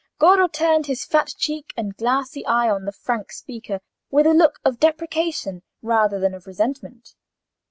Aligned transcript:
Goro 0.17 0.47
turned 0.47 0.87
his 0.87 1.05
fat 1.05 1.27
cheek 1.37 1.75
and 1.77 1.95
glassy 1.95 2.43
eye 2.47 2.67
on 2.71 2.85
the 2.85 2.91
frank 2.91 3.31
speaker 3.31 3.81
with 4.09 4.25
a 4.25 4.33
look 4.33 4.57
of 4.65 4.79
deprecation 4.79 5.61
rather 5.83 6.19
than 6.19 6.33
of 6.33 6.47
resentment. 6.47 7.13